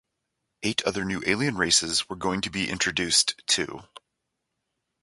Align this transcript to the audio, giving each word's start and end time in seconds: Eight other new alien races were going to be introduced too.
Eight 0.63 0.81
other 0.81 1.05
new 1.05 1.21
alien 1.27 1.57
races 1.57 2.09
were 2.09 2.15
going 2.15 2.41
to 2.41 2.49
be 2.49 2.67
introduced 2.67 3.39
too. 3.45 3.81